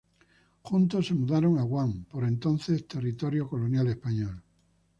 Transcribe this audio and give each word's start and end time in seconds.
Juntos, 0.63 1.05
se 1.05 1.13
mudaron 1.13 1.59
a 1.59 1.61
Guam, 1.61 2.05
por 2.05 2.23
entonces 2.23 2.81
un 2.81 2.87
territorio 2.87 3.47
colonial 3.47 3.87
español. 3.89 4.41